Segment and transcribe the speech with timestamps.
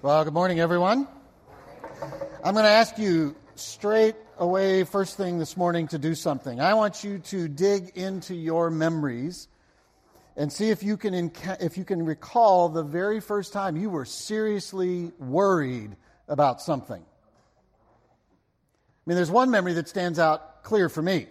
[0.00, 1.08] Well, good morning, everyone.
[2.44, 6.60] I'm going to ask you straight away, first thing this morning, to do something.
[6.60, 9.48] I want you to dig into your memories
[10.36, 14.04] and see if you can, if you can recall the very first time you were
[14.04, 15.96] seriously worried
[16.28, 17.02] about something.
[17.02, 17.04] I
[19.04, 21.26] mean, there's one memory that stands out clear for me.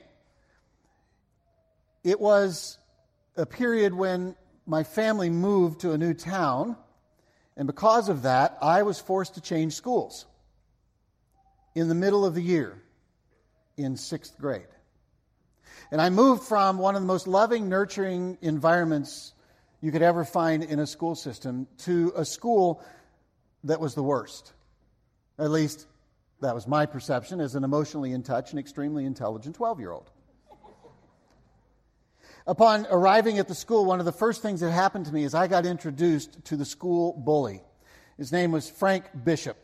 [2.04, 2.78] It was
[3.38, 6.76] a period when my family moved to a new town
[7.58, 10.28] and because of that, I was forced to change schools
[11.74, 12.82] in the middle of the year
[13.76, 14.68] in sixth grade.
[15.92, 19.34] And I moved from one of the most loving, nurturing environments
[19.82, 22.84] you could ever find in a school system to a school
[23.64, 24.54] that was the worst.
[25.40, 25.88] At least
[26.42, 30.12] that was my perception as an emotionally in touch and extremely intelligent 12 year old.
[32.48, 35.36] Upon arriving at the school, one of the first things that happened to me is
[35.36, 37.62] I got introduced to the school bully.
[38.18, 39.58] His name was Frank Bishop.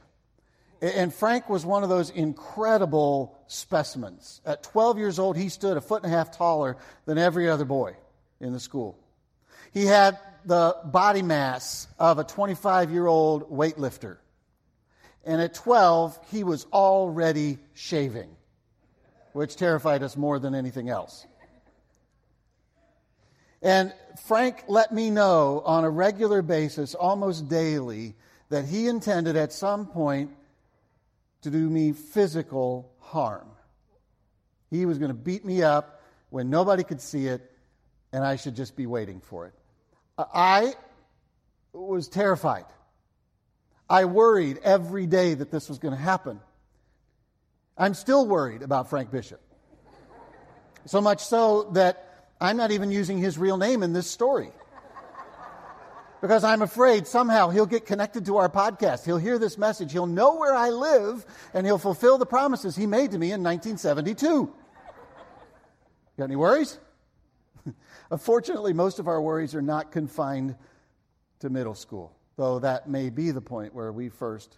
[0.81, 4.41] And Frank was one of those incredible specimens.
[4.45, 6.75] At 12 years old, he stood a foot and a half taller
[7.05, 7.95] than every other boy
[8.41, 8.99] in the school.
[9.71, 14.18] He had the body mass of a 25 year old weightlifter.
[15.23, 18.35] And at 12, he was already shaving,
[19.31, 21.25] which terrified us more than anything else.
[23.63, 23.93] And
[24.25, 28.13] Frank let me know on a regular basis, almost daily,
[28.49, 30.31] that he intended at some point
[31.41, 33.47] to do me physical harm.
[34.69, 37.49] He was going to beat me up when nobody could see it,
[38.11, 39.53] and I should just be waiting for it.
[40.17, 40.73] I
[41.71, 42.65] was terrified.
[43.89, 46.39] I worried every day that this was going to happen.
[47.77, 49.41] I'm still worried about Frank Bishop.
[50.85, 54.51] So much so that I'm not even using his real name in this story.
[56.21, 59.03] Because I'm afraid somehow he'll get connected to our podcast.
[59.05, 59.91] He'll hear this message.
[59.91, 63.43] He'll know where I live and he'll fulfill the promises he made to me in
[63.43, 64.53] 1972.
[66.17, 66.79] Got any worries?
[68.12, 70.56] Unfortunately, most of our worries are not confined
[71.40, 74.58] to middle school, though that may be the point where we first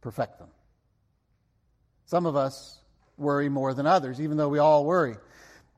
[0.00, 0.48] perfect them.
[2.06, 2.80] Some of us
[3.18, 5.16] worry more than others, even though we all worry.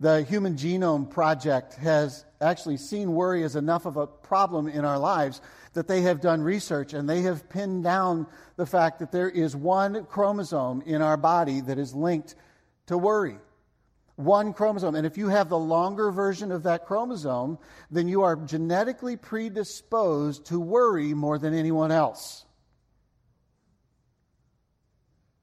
[0.00, 4.98] The Human Genome Project has actually seen worry as enough of a problem in our
[4.98, 5.40] lives
[5.72, 9.56] that they have done research and they have pinned down the fact that there is
[9.56, 12.36] one chromosome in our body that is linked
[12.86, 13.38] to worry.
[14.14, 14.94] One chromosome.
[14.94, 17.58] And if you have the longer version of that chromosome,
[17.90, 22.44] then you are genetically predisposed to worry more than anyone else.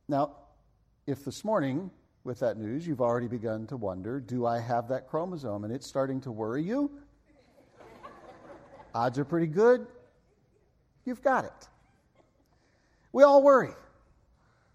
[0.07, 0.37] Now,
[1.07, 1.91] if this morning
[2.25, 5.63] with that news, you've already begun to wonder do I have that chromosome?
[5.63, 6.91] And it's starting to worry you.
[8.93, 9.85] Odds are pretty good.
[11.05, 11.69] You've got it.
[13.13, 13.73] We all worry,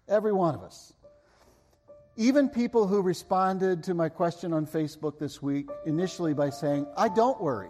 [0.07, 0.93] every one of us.
[2.17, 7.09] Even people who responded to my question on Facebook this week initially by saying, I
[7.09, 7.69] don't worry,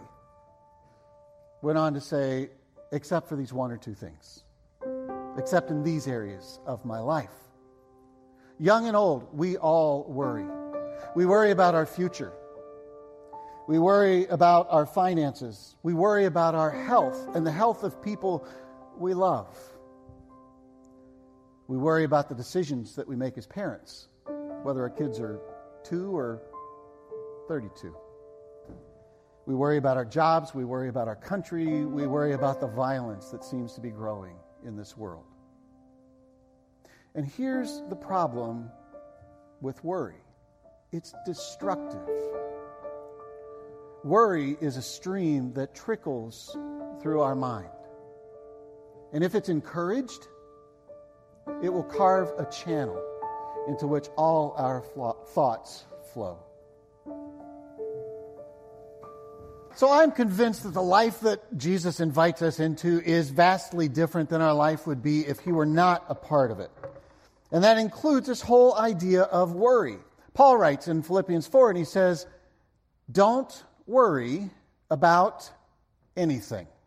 [1.61, 2.49] went on to say,
[2.91, 4.43] except for these one or two things,
[5.37, 7.50] except in these areas of my life.
[8.61, 10.45] Young and old, we all worry.
[11.15, 12.31] We worry about our future.
[13.67, 15.75] We worry about our finances.
[15.81, 18.45] We worry about our health and the health of people
[18.99, 19.57] we love.
[21.67, 24.09] We worry about the decisions that we make as parents,
[24.61, 25.39] whether our kids are
[25.83, 26.43] two or
[27.47, 27.95] 32.
[29.47, 30.53] We worry about our jobs.
[30.53, 31.83] We worry about our country.
[31.83, 35.30] We worry about the violence that seems to be growing in this world.
[37.15, 38.71] And here's the problem
[39.59, 40.15] with worry
[40.91, 42.07] it's destructive.
[44.03, 46.57] Worry is a stream that trickles
[47.01, 47.69] through our mind.
[49.13, 50.27] And if it's encouraged,
[51.61, 53.01] it will carve a channel
[53.67, 54.81] into which all our
[55.33, 56.39] thoughts flow.
[59.75, 64.41] So I'm convinced that the life that Jesus invites us into is vastly different than
[64.41, 66.71] our life would be if he were not a part of it.
[67.51, 69.97] And that includes this whole idea of worry.
[70.33, 72.25] Paul writes in Philippians 4, and he says,
[73.11, 74.49] Don't worry
[74.89, 75.49] about
[76.15, 76.67] anything.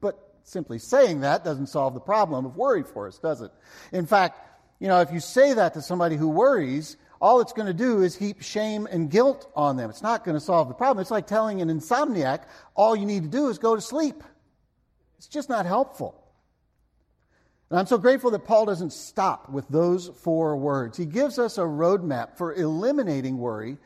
[0.00, 3.52] But simply saying that doesn't solve the problem of worry for us, does it?
[3.92, 4.40] In fact,
[4.80, 8.02] you know, if you say that to somebody who worries, all it's going to do
[8.02, 9.90] is heap shame and guilt on them.
[9.90, 11.00] It's not going to solve the problem.
[11.00, 12.42] It's like telling an insomniac,
[12.74, 14.22] all you need to do is go to sleep.
[15.18, 16.25] It's just not helpful.
[17.70, 20.96] And I'm so grateful that Paul doesn't stop with those four words.
[20.96, 23.76] He gives us a roadmap for eliminating worry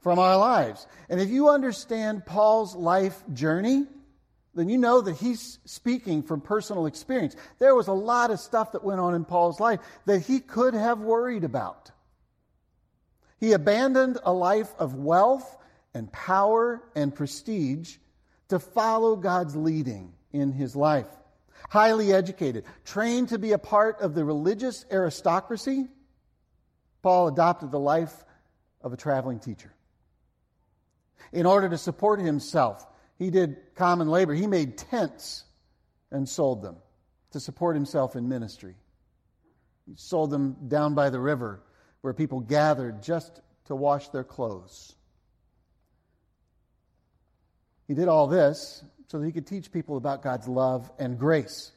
[0.00, 0.86] from our lives.
[1.08, 3.86] And if you understand Paul's life journey,
[4.54, 7.36] then you know that he's speaking from personal experience.
[7.58, 10.74] There was a lot of stuff that went on in Paul's life that he could
[10.74, 11.90] have worried about.
[13.38, 15.56] He abandoned a life of wealth
[15.94, 17.96] and power and prestige
[18.48, 21.06] to follow God's leading in his life.
[21.68, 25.88] Highly educated, trained to be a part of the religious aristocracy,
[27.02, 28.24] Paul adopted the life
[28.80, 29.72] of a traveling teacher.
[31.32, 32.86] In order to support himself,
[33.18, 34.34] he did common labor.
[34.34, 35.44] He made tents
[36.10, 36.76] and sold them
[37.32, 38.74] to support himself in ministry.
[39.86, 41.62] He sold them down by the river
[42.00, 44.96] where people gathered just to wash their clothes.
[47.90, 51.72] He did all this so that he could teach people about God's love and grace.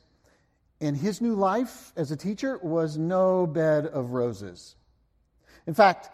[0.79, 4.75] And his new life as a teacher was no bed of roses.
[5.65, 6.11] In fact,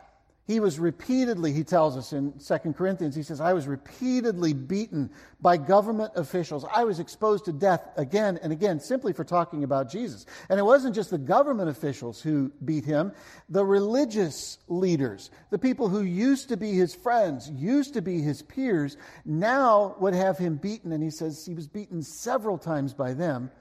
[0.50, 5.12] he was repeatedly, he tells us in 2 Corinthians, he says, I was repeatedly beaten
[5.40, 6.66] by government officials.
[6.74, 10.25] I was exposed to death again and again simply for talking about Jesus.
[10.50, 13.12] And it wasn't just the government officials who beat him,
[13.48, 18.42] the religious leaders, the people who used to be his friends, used to be his
[18.42, 20.94] peers, now would have him beaten.
[20.94, 23.51] And he says he was beaten several times by them.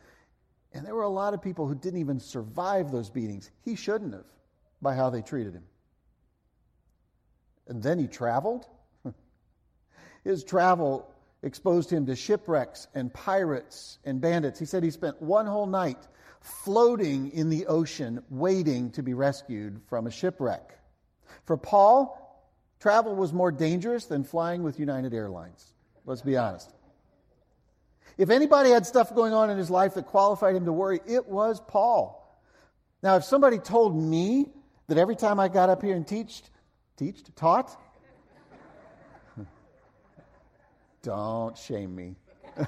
[0.72, 3.50] And there were a lot of people who didn't even survive those beatings.
[3.62, 4.24] He shouldn't have
[4.80, 5.64] by how they treated him.
[7.68, 8.66] And then he traveled.
[10.24, 11.10] His travel
[11.42, 14.58] exposed him to shipwrecks and pirates and bandits.
[14.58, 15.98] He said he spent one whole night
[16.40, 20.76] floating in the ocean, waiting to be rescued from a shipwreck.
[21.44, 22.50] For Paul,
[22.80, 25.74] travel was more dangerous than flying with United Airlines.
[26.04, 26.72] Let's be honest.
[28.16, 31.28] If anybody had stuff going on in his life that qualified him to worry, it
[31.28, 32.18] was Paul.
[33.02, 34.46] Now, if somebody told me
[34.88, 36.50] that every time I got up here and teached,
[36.98, 37.74] teached, taught.
[41.02, 42.16] Don't shame me.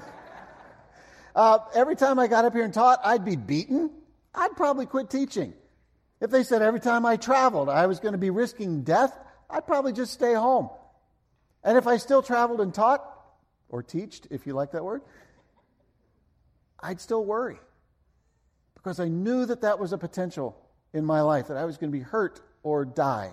[1.35, 3.91] uh, every time I got up here and taught, I'd be beaten.
[4.33, 5.53] I'd probably quit teaching.
[6.21, 9.13] If they said every time I traveled I was going to be risking death,
[9.49, 10.69] I'd probably just stay home.
[11.63, 13.05] And if I still traveled and taught,
[13.69, 15.01] or teached, if you like that word,
[16.79, 17.59] I'd still worry.
[18.75, 20.57] Because I knew that that was a potential
[20.93, 23.31] in my life, that I was going to be hurt or die.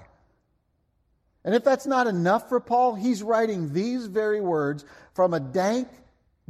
[1.44, 5.88] And if that's not enough for Paul, he's writing these very words from a dank,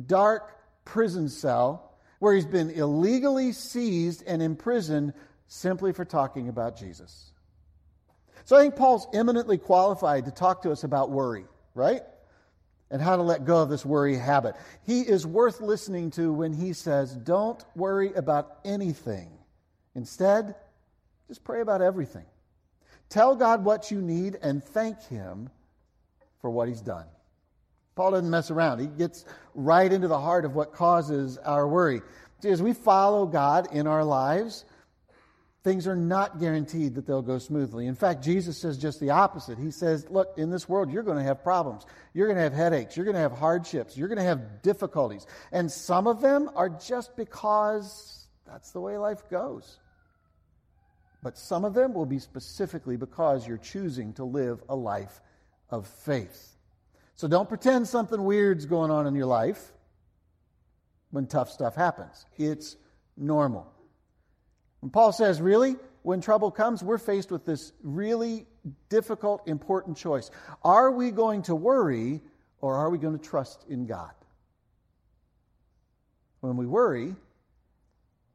[0.04, 5.12] dark prison cell where he's been illegally seized and imprisoned
[5.46, 7.32] simply for talking about Jesus.
[8.44, 11.44] So I think Paul's eminently qualified to talk to us about worry,
[11.74, 12.02] right?
[12.90, 14.56] And how to let go of this worry habit.
[14.86, 19.30] He is worth listening to when he says, Don't worry about anything.
[19.94, 20.54] Instead,
[21.28, 22.24] just pray about everything.
[23.08, 25.50] Tell God what you need and thank Him
[26.40, 27.06] for what He's done.
[27.96, 28.78] Paul doesn't mess around.
[28.78, 29.24] He gets
[29.54, 32.00] right into the heart of what causes our worry.
[32.40, 34.64] See, as we follow God in our lives,
[35.64, 37.86] things are not guaranteed that they'll go smoothly.
[37.86, 39.58] In fact, Jesus says just the opposite.
[39.58, 41.86] He says, Look, in this world, you're going to have problems.
[42.14, 42.96] You're going to have headaches.
[42.96, 43.96] You're going to have hardships.
[43.96, 45.26] You're going to have difficulties.
[45.50, 49.78] And some of them are just because that's the way life goes.
[51.22, 55.20] But some of them will be specifically because you're choosing to live a life
[55.70, 56.56] of faith.
[57.16, 59.72] So don't pretend something weird's going on in your life
[61.10, 62.26] when tough stuff happens.
[62.36, 62.76] It's
[63.16, 63.72] normal.
[64.82, 68.46] And Paul says, really, when trouble comes, we're faced with this really
[68.88, 70.30] difficult, important choice.
[70.62, 72.20] Are we going to worry
[72.60, 74.12] or are we going to trust in God?
[76.40, 77.16] When we worry,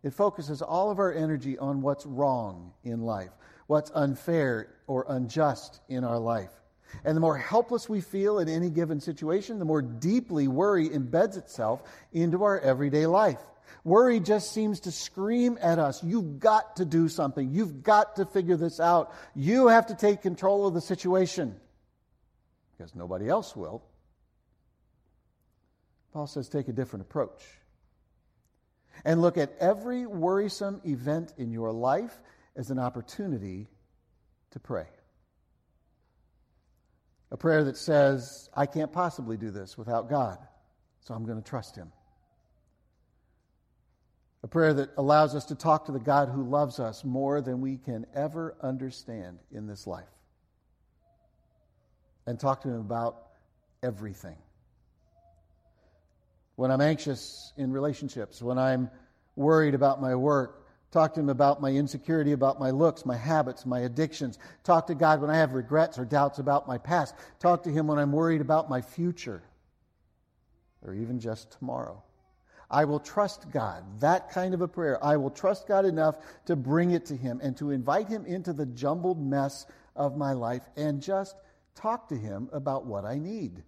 [0.03, 3.31] it focuses all of our energy on what's wrong in life,
[3.67, 6.51] what's unfair or unjust in our life.
[7.05, 11.37] And the more helpless we feel in any given situation, the more deeply worry embeds
[11.37, 11.81] itself
[12.11, 13.39] into our everyday life.
[13.83, 17.51] Worry just seems to scream at us, you've got to do something.
[17.51, 19.13] You've got to figure this out.
[19.35, 21.55] You have to take control of the situation
[22.77, 23.83] because nobody else will.
[26.13, 27.41] Paul says, take a different approach
[29.05, 32.13] and look at every worrisome event in your life
[32.55, 33.67] as an opportunity
[34.51, 34.85] to pray.
[37.31, 40.37] A prayer that says, I can't possibly do this without God,
[41.01, 41.91] so I'm going to trust Him.
[44.43, 47.61] A prayer that allows us to talk to the God who loves us more than
[47.61, 50.05] we can ever understand in this life.
[52.27, 53.29] And talk to Him about
[53.81, 54.37] everything
[56.55, 58.89] when I'm anxious in relationships, when I'm
[59.35, 60.59] worried about my work.
[60.91, 64.37] Talk to Him about my insecurity, about my looks, my habits, my addictions.
[64.63, 67.15] Talk to God when I have regrets or doubts about my past.
[67.39, 69.41] Talk to Him when I'm worried about my future.
[70.85, 72.03] or even just tomorrow.
[72.69, 73.83] I will trust God.
[74.01, 75.03] That kind of a prayer.
[75.03, 78.53] I will trust God enough to bring it to Him and to invite Him into
[78.53, 81.35] the jumbled mess of my life and just
[81.75, 83.63] talk to Him about what I need.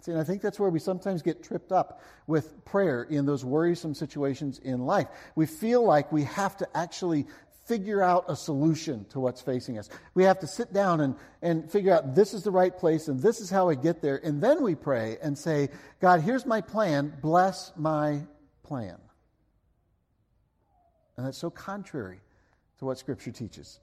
[0.00, 3.44] See, and I think that's where we sometimes get tripped up with prayer in those
[3.44, 5.06] worrisome situations in life.
[5.36, 7.26] We feel like we have to actually
[7.66, 9.88] figure out a solution to what's facing us.
[10.14, 13.20] We have to sit down and, and figure out this is the right place and
[13.20, 14.20] this is how I get there.
[14.24, 15.68] And then we pray and say,
[16.00, 17.16] God, here's my plan.
[17.22, 18.22] Bless my
[18.64, 18.98] plan.
[21.16, 22.20] And that's so contrary
[22.78, 23.78] to what Scripture teaches.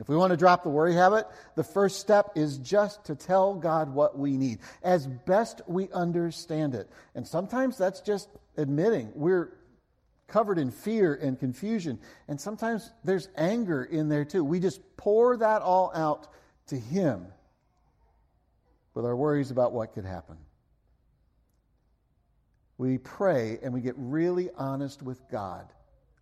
[0.00, 1.26] If we want to drop the worry habit,
[1.56, 6.74] the first step is just to tell God what we need as best we understand
[6.74, 6.88] it.
[7.14, 9.52] And sometimes that's just admitting we're
[10.26, 11.98] covered in fear and confusion.
[12.28, 14.42] And sometimes there's anger in there too.
[14.42, 16.28] We just pour that all out
[16.68, 17.26] to Him
[18.94, 20.38] with our worries about what could happen.
[22.78, 25.66] We pray and we get really honest with God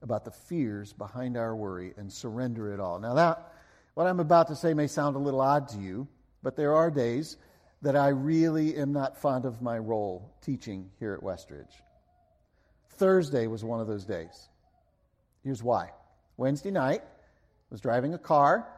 [0.02, 2.98] about the fears behind our worry and surrender it all.
[2.98, 3.52] Now, that
[3.98, 6.06] what I'm about to say may sound a little odd to you,
[6.40, 7.36] but there are days
[7.82, 11.72] that I really am not fond of my role teaching here at Westridge.
[12.90, 14.50] Thursday was one of those days.
[15.42, 15.90] Here's why.
[16.36, 18.68] Wednesday night, I was driving a car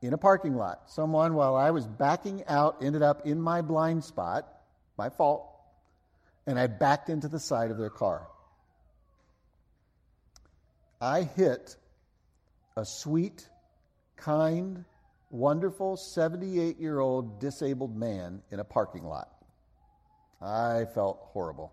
[0.00, 0.84] in a parking lot.
[0.86, 4.48] Someone, while I was backing out, ended up in my blind spot,
[4.96, 5.50] my fault,
[6.46, 8.26] and I backed into the side of their car.
[10.98, 11.76] I hit
[12.74, 13.46] a sweet
[14.20, 14.84] kind,
[15.30, 19.30] wonderful 78 year old disabled man in a parking lot.
[20.40, 21.72] I felt horrible.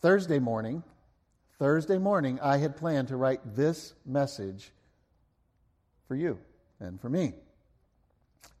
[0.00, 0.82] Thursday morning,
[1.58, 4.70] Thursday morning, I had planned to write this message
[6.08, 6.38] for you
[6.80, 7.34] and for me.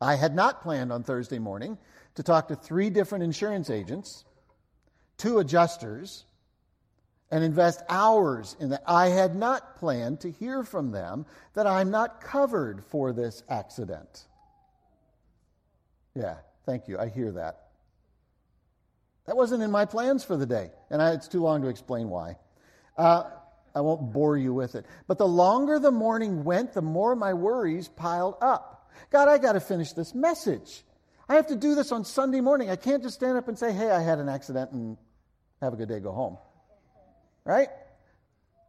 [0.00, 1.78] I had not planned on Thursday morning
[2.14, 4.24] to talk to three different insurance agents,
[5.16, 6.24] two adjusters,
[7.30, 8.82] and invest hours in that.
[8.86, 14.24] I had not planned to hear from them that I'm not covered for this accident.
[16.14, 16.98] Yeah, thank you.
[16.98, 17.60] I hear that.
[19.26, 22.08] That wasn't in my plans for the day, and I, it's too long to explain
[22.08, 22.36] why.
[22.96, 23.24] Uh,
[23.74, 24.86] I won't bore you with it.
[25.08, 28.92] But the longer the morning went, the more my worries piled up.
[29.10, 30.84] God, I got to finish this message.
[31.28, 32.70] I have to do this on Sunday morning.
[32.70, 34.98] I can't just stand up and say, hey, I had an accident and
[35.60, 36.36] have a good day, go home
[37.44, 37.68] right?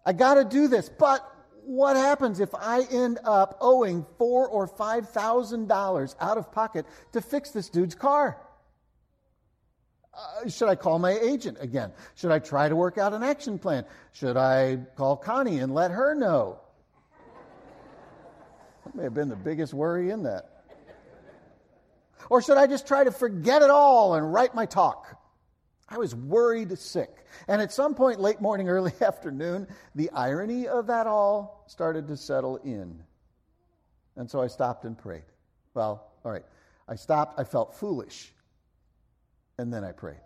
[0.06, 0.90] I got to do this.
[0.90, 1.22] But
[1.64, 6.86] what happens if I end up owing four or five thousand dollars out of pocket
[7.14, 8.38] to fix this dude's car?
[10.14, 11.92] Uh, should I call my agent again?
[12.16, 13.86] Should I try to work out an action plan?
[14.14, 16.60] Should I call Connie and let her know?
[18.86, 20.52] That may have been the biggest worry in that.
[22.30, 25.20] Or should I just try to forget it all and write my talk?
[25.88, 27.26] I was worried sick.
[27.48, 32.18] And at some point, late morning, early afternoon, the irony of that all started to
[32.18, 33.02] settle in.
[34.16, 35.24] And so I stopped and prayed.
[35.74, 36.46] Well, all right.
[36.88, 38.34] I stopped, I felt foolish,
[39.58, 40.18] and then I prayed.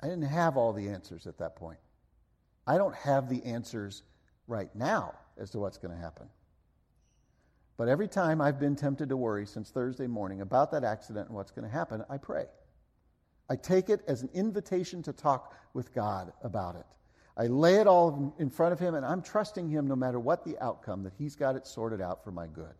[0.00, 1.78] I didn't have all the answers at that point.
[2.66, 4.02] I don't have the answers
[4.46, 6.28] right now as to what's going to happen.
[7.78, 11.36] But every time I've been tempted to worry since Thursday morning about that accident and
[11.36, 12.46] what's going to happen, I pray.
[13.48, 16.84] I take it as an invitation to talk with God about it.
[17.36, 20.44] I lay it all in front of Him, and I'm trusting Him no matter what
[20.44, 22.74] the outcome, that He's got it sorted out for my good.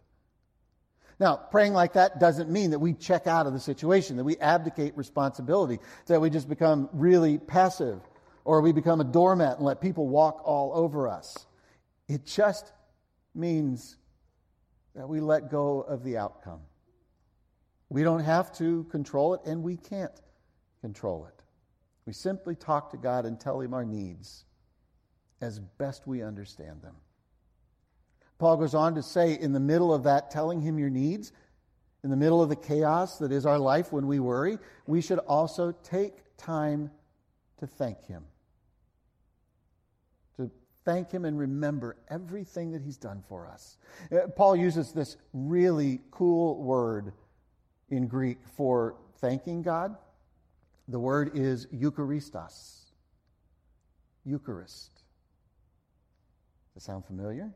[1.20, 4.36] Now, praying like that doesn't mean that we check out of the situation, that we
[4.38, 8.00] abdicate responsibility, that we just become really passive,
[8.44, 11.46] or we become a doormat and let people walk all over us.
[12.08, 12.72] It just
[13.32, 13.96] means
[14.98, 16.58] that we let go of the outcome.
[17.88, 20.20] We don't have to control it, and we can't
[20.80, 21.40] control it.
[22.04, 24.44] We simply talk to God and tell Him our needs
[25.40, 26.96] as best we understand them.
[28.38, 31.30] Paul goes on to say, in the middle of that, telling Him your needs,
[32.02, 35.20] in the middle of the chaos that is our life when we worry, we should
[35.20, 36.90] also take time
[37.58, 38.24] to thank Him
[40.88, 43.76] thank Him and remember everything that He's done for us.
[44.10, 47.12] Uh, Paul uses this really cool word
[47.90, 49.94] in Greek for thanking God.
[50.88, 52.84] The word is Eucharistos.
[54.24, 54.94] Eucharist.
[56.72, 57.52] Does that sound familiar?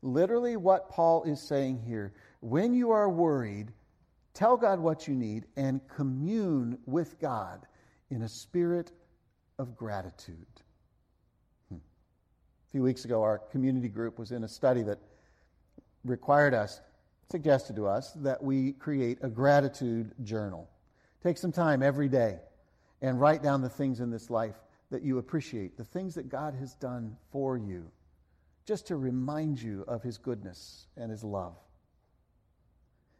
[0.00, 3.72] Literally, what Paul is saying here when you are worried,
[4.32, 7.66] tell God what you need and commune with God
[8.10, 8.92] in a spirit
[9.58, 10.62] of gratitude
[12.72, 14.98] few weeks ago, our community group was in a study that
[16.04, 16.80] required us
[17.30, 20.68] suggested to us that we create a gratitude journal.
[21.22, 22.38] Take some time every day
[23.02, 24.54] and write down the things in this life
[24.90, 27.90] that you appreciate, the things that God has done for you,
[28.66, 31.56] just to remind you of His goodness and His love.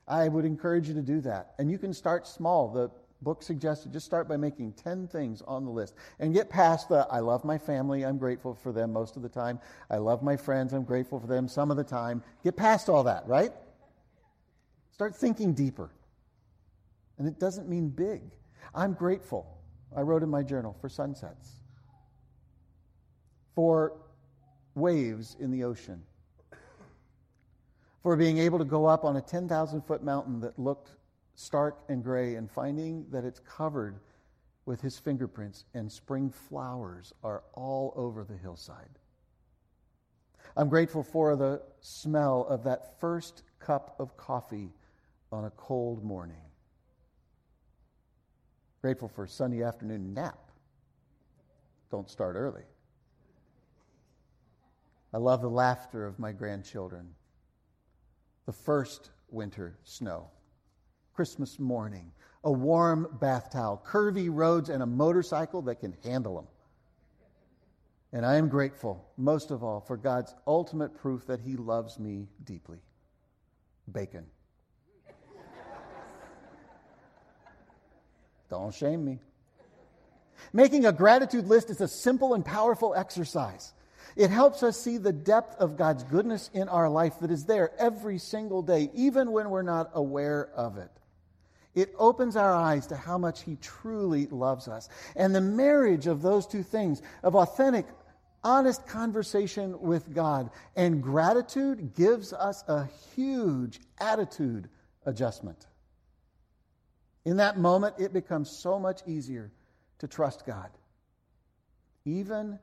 [0.08, 1.54] I would encourage you to do that.
[1.58, 2.68] And you can start small.
[2.68, 2.90] The
[3.22, 7.06] book suggested just start by making 10 things on the list and get past the
[7.10, 9.60] I love my family, I'm grateful for them most of the time.
[9.90, 12.22] I love my friends, I'm grateful for them some of the time.
[12.42, 13.52] Get past all that, right?
[14.90, 15.90] Start thinking deeper.
[17.18, 18.22] And it doesn't mean big.
[18.74, 19.58] I'm grateful,
[19.96, 21.50] I wrote in my journal, for sunsets,
[23.54, 23.92] for
[24.74, 26.02] waves in the ocean,
[28.02, 30.90] for being able to go up on a 10,000 foot mountain that looked
[31.34, 33.98] stark and gray and finding that it's covered
[34.64, 38.98] with his fingerprints and spring flowers are all over the hillside.
[40.56, 44.70] I'm grateful for the smell of that first cup of coffee
[45.30, 46.36] on a cold morning.
[48.82, 50.50] Grateful for a Sunday afternoon nap.
[51.90, 52.64] Don't start early.
[55.14, 57.14] I love the laughter of my grandchildren.
[58.46, 60.30] The first winter snow.
[61.14, 62.10] Christmas morning,
[62.44, 66.46] a warm bath towel, curvy roads, and a motorcycle that can handle them.
[68.12, 72.28] And I am grateful, most of all, for God's ultimate proof that He loves me
[72.44, 72.78] deeply
[73.90, 74.26] bacon.
[78.50, 79.18] Don't shame me.
[80.52, 83.72] Making a gratitude list is a simple and powerful exercise.
[84.14, 87.70] It helps us see the depth of God's goodness in our life that is there
[87.78, 90.90] every single day, even when we're not aware of it.
[91.74, 94.88] It opens our eyes to how much He truly loves us.
[95.16, 97.86] And the marriage of those two things, of authentic,
[98.44, 104.68] honest conversation with God and gratitude, gives us a huge attitude
[105.06, 105.66] adjustment.
[107.24, 109.50] In that moment, it becomes so much easier
[110.00, 110.70] to trust God,
[112.04, 112.58] even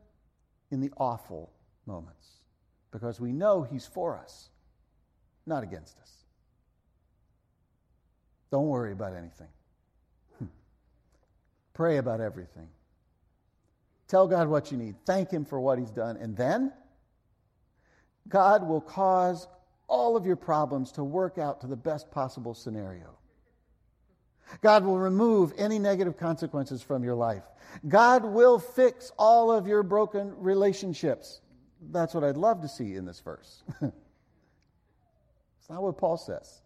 [0.70, 1.52] in the awful
[1.86, 2.28] moments,
[2.92, 4.50] because we know He's for us,
[5.46, 6.12] not against us.
[8.52, 9.48] Don't worry about anything.
[10.40, 10.46] Hmm.
[11.74, 12.68] Pray about everything.
[14.08, 14.96] Tell God what you need.
[15.06, 16.18] Thank Him for what He's done.
[16.18, 16.74] And then
[18.28, 19.48] God will cause
[19.88, 23.16] all of your problems to work out to the best possible scenario.
[24.62, 27.44] God will remove any negative consequences from your life.
[27.88, 31.42] God will fix all of your broken relationships.
[31.92, 33.64] That's what I'd love to see in this verse.
[33.82, 33.92] it's
[35.70, 36.62] not what Paul says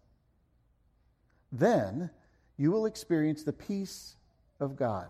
[1.58, 2.10] then
[2.56, 4.16] you will experience the peace
[4.60, 5.08] of God,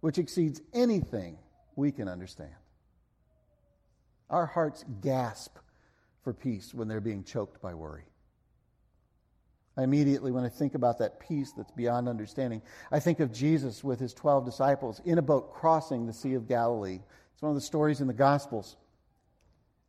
[0.00, 1.38] which exceeds anything
[1.76, 2.54] we can understand.
[4.28, 5.56] Our hearts gasp
[6.22, 8.04] for peace when they're being choked by worry.
[9.76, 12.60] I immediately, when I think about that peace that's beyond understanding,
[12.92, 16.48] I think of Jesus with his 12 disciples in a boat crossing the Sea of
[16.48, 17.00] Galilee.
[17.32, 18.76] It's one of the stories in the Gospels.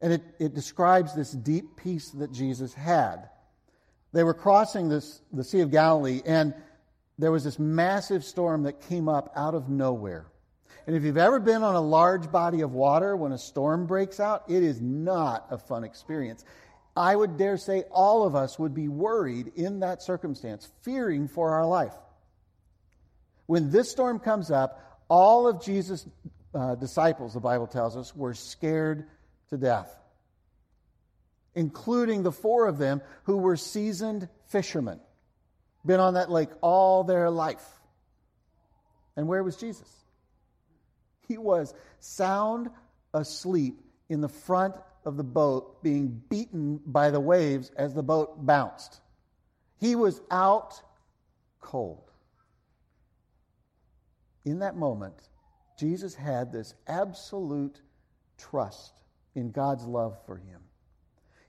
[0.01, 3.29] And it, it describes this deep peace that Jesus had.
[4.13, 6.53] They were crossing this, the Sea of Galilee, and
[7.17, 10.25] there was this massive storm that came up out of nowhere.
[10.87, 14.19] And if you've ever been on a large body of water when a storm breaks
[14.19, 16.43] out, it is not a fun experience.
[16.97, 21.51] I would dare say all of us would be worried in that circumstance, fearing for
[21.51, 21.93] our life.
[23.45, 26.05] When this storm comes up, all of Jesus'
[26.53, 29.07] uh, disciples, the Bible tells us, were scared
[29.49, 30.00] to death
[31.55, 34.99] including the four of them who were seasoned fishermen,
[35.85, 37.65] been on that lake all their life.
[39.15, 39.89] And where was Jesus?
[41.27, 42.69] He was sound
[43.13, 48.45] asleep in the front of the boat, being beaten by the waves as the boat
[48.45, 49.01] bounced.
[49.79, 50.81] He was out
[51.59, 52.11] cold.
[54.45, 55.15] In that moment,
[55.77, 57.81] Jesus had this absolute
[58.37, 58.93] trust
[59.35, 60.61] in God's love for him.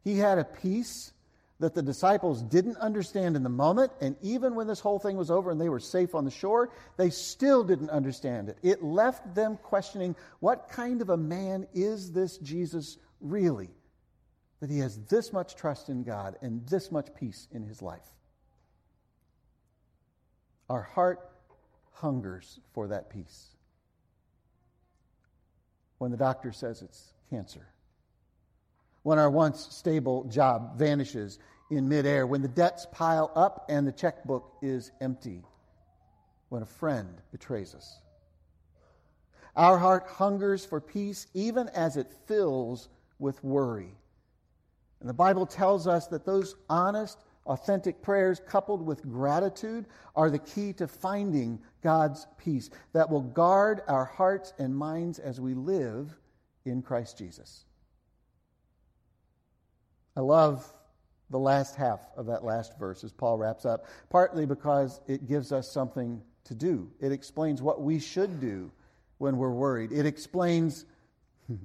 [0.05, 1.13] He had a peace
[1.61, 5.31] that the disciples didn't understand in the moment, and even when this whole thing was
[5.31, 8.59] over and they were safe on the shore, they still didn't understand it.
[8.63, 13.71] It left them questioning what kind of a man is this Jesus really?
[14.59, 18.07] That he has this much trust in God and this much peace in his life.
[20.69, 21.31] Our heart
[21.93, 23.57] hungers for that peace.
[25.99, 27.69] When the doctor says it's cancer,
[29.03, 31.39] when our once stable job vanishes
[31.71, 35.43] in midair, when the debts pile up and the checkbook is empty,
[36.49, 38.01] when a friend betrays us.
[39.57, 42.89] Our heart hungers for peace even as it fills
[43.19, 43.95] with worry.
[45.01, 50.39] And the Bible tells us that those honest, authentic prayers coupled with gratitude are the
[50.39, 56.17] key to finding God's peace that will guard our hearts and minds as we live
[56.65, 57.65] in Christ Jesus.
[60.17, 60.67] I love
[61.31, 65.51] the last half of that last verse as Paul wraps up, partly because it gives
[65.51, 66.91] us something to do.
[67.01, 68.71] It explains what we should do
[69.19, 69.93] when we're worried.
[69.93, 70.85] It explains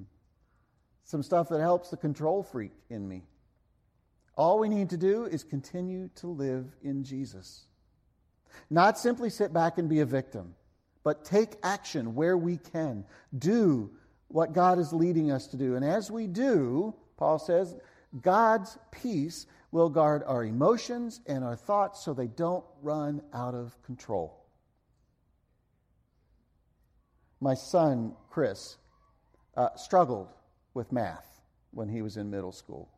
[1.04, 3.22] some stuff that helps the control freak in me.
[4.36, 7.64] All we need to do is continue to live in Jesus.
[8.70, 10.54] Not simply sit back and be a victim,
[11.02, 13.04] but take action where we can.
[13.36, 13.90] Do
[14.28, 15.74] what God is leading us to do.
[15.74, 17.74] And as we do, Paul says,
[18.20, 23.80] God's peace will guard our emotions and our thoughts so they don't run out of
[23.82, 24.44] control.
[27.40, 28.76] My son, Chris,
[29.56, 30.28] uh, struggled
[30.74, 31.40] with math
[31.70, 32.88] when he was in middle school.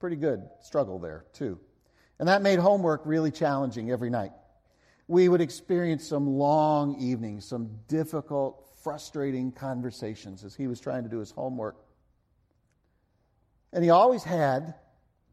[0.00, 1.58] Pretty good struggle there, too.
[2.18, 4.32] And that made homework really challenging every night.
[5.06, 11.08] We would experience some long evenings, some difficult, frustrating conversations as he was trying to
[11.08, 11.76] do his homework.
[13.72, 14.74] And he always had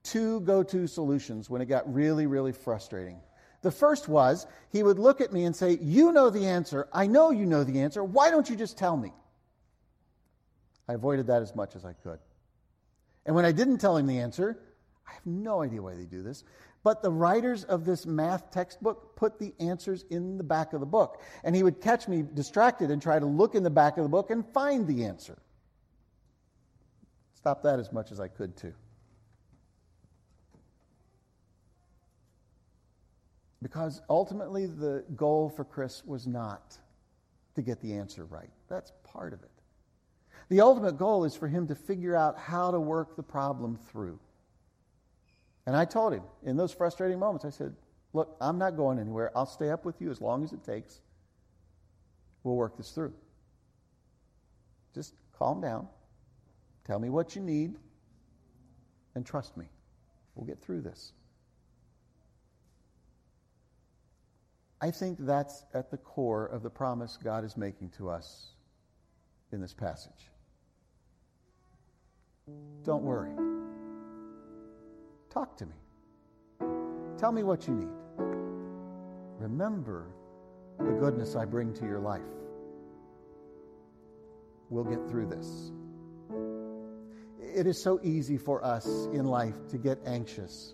[0.04, 3.20] two go to solutions when it got really, really frustrating.
[3.62, 6.88] The first was he would look at me and say, You know the answer.
[6.94, 8.04] I know you know the answer.
[8.04, 9.12] Why don't you just tell me?
[10.88, 12.20] I avoided that as much as I could.
[13.26, 14.60] And when I didn't tell him the answer,
[15.08, 16.44] I have no idea why they do this,
[16.84, 20.86] but the writers of this math textbook put the answers in the back of the
[20.86, 21.22] book.
[21.44, 24.10] And he would catch me distracted and try to look in the back of the
[24.10, 25.40] book and find the answer.
[27.46, 28.74] Stop that as much as I could, too.
[33.62, 36.76] Because ultimately, the goal for Chris was not
[37.54, 38.50] to get the answer right.
[38.68, 39.52] That's part of it.
[40.50, 44.20] The ultimate goal is for him to figure out how to work the problem through.
[45.68, 47.76] And I told him in those frustrating moments, I said,
[48.14, 49.32] Look, I'm not going anywhere.
[49.38, 51.00] I'll stay up with you as long as it takes.
[52.44, 53.14] We'll work this through.
[54.96, 55.88] Just calm down.
[56.86, 57.76] Tell me what you need.
[59.16, 59.66] And trust me.
[60.36, 61.14] We'll get through this.
[64.82, 68.50] I think that's at the core of the promise God is making to us
[69.52, 70.30] in this passage.
[72.84, 73.32] Don't worry.
[75.30, 75.74] Talk to me.
[77.18, 77.88] Tell me what you need.
[79.40, 80.08] Remember
[80.78, 82.22] the goodness I bring to your life.
[84.70, 85.72] We'll get through this.
[87.56, 90.74] It is so easy for us in life to get anxious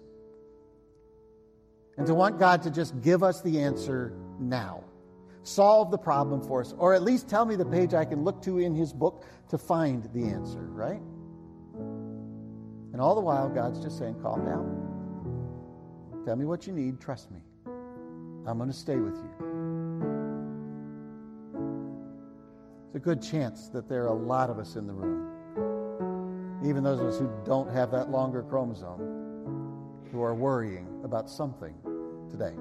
[1.97, 4.83] and to want God to just give us the answer now.
[5.43, 8.41] Solve the problem for us, or at least tell me the page I can look
[8.43, 11.01] to in His book to find the answer, right?
[12.93, 16.23] And all the while, God's just saying, calm down.
[16.25, 16.99] Tell me what you need.
[16.99, 17.39] Trust me.
[18.47, 19.29] I'm going to stay with you.
[22.87, 25.30] It's a good chance that there are a lot of us in the room,
[26.63, 28.99] even those of us who don't have that longer chromosome,
[30.11, 31.73] who are worrying about something
[32.29, 32.53] today.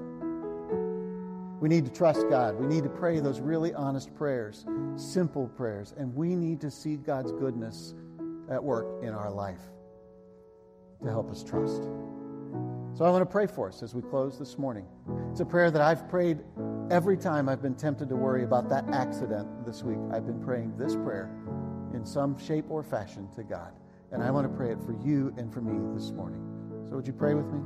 [1.59, 2.55] We need to trust God.
[2.55, 6.95] We need to pray those really honest prayers, simple prayers, and we need to see
[6.95, 7.93] God's goodness
[8.49, 9.61] at work in our life
[11.03, 11.83] to help us trust.
[12.93, 14.85] So I want to pray for us as we close this morning.
[15.29, 16.39] It's a prayer that I've prayed
[16.89, 19.99] every time I've been tempted to worry about that accident this week.
[20.11, 21.29] I've been praying this prayer
[21.93, 23.71] in some shape or fashion to God.
[24.11, 26.41] And I want to pray it for you and for me this morning.
[26.89, 27.61] So would you pray with me?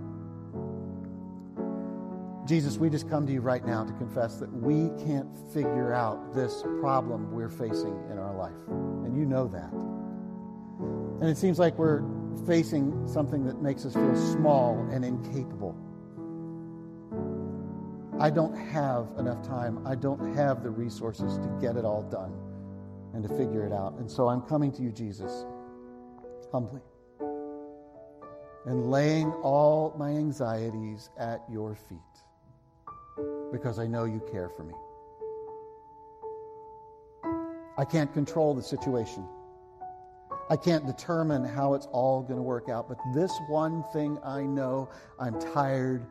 [2.46, 6.36] Jesus, we just come to you right now to confess that we can't figure out
[6.36, 8.54] this problem we're facing in our life.
[8.68, 9.72] And you know that.
[11.22, 12.04] And it seems like we're
[12.46, 15.76] facing something that makes us feel small and incapable.
[18.20, 19.86] I don't have enough time.
[19.88, 22.32] I don't have the resources to get it all done
[23.16, 23.96] and to figure it out.
[23.98, 25.46] And so I'm coming to you, Jesus,
[26.56, 26.80] humbly
[28.66, 32.00] and laying all my anxieties at your feet
[33.52, 34.74] because I know you care for me.
[37.78, 39.28] I can't control the situation.
[40.50, 44.44] I can't determine how it's all going to work out, but this one thing I
[44.44, 44.88] know
[45.20, 46.06] I'm tired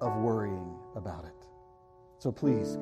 [0.00, 1.48] of worrying about it.
[2.18, 2.78] So please,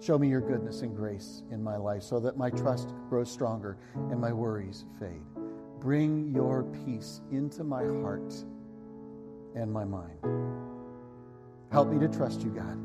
[0.00, 3.76] show me your goodness and grace in my life so that my trust grows stronger
[3.94, 5.37] and my worries fade.
[5.80, 8.34] Bring your peace into my heart
[9.54, 10.18] and my mind.
[11.70, 12.78] Help me to trust you, God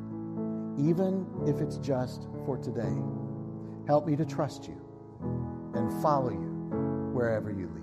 [0.77, 2.93] even if it's just for today.
[3.87, 4.79] Help me to trust you
[5.75, 7.82] and follow you wherever you lead.